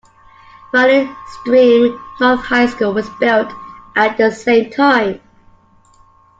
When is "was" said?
2.91-3.07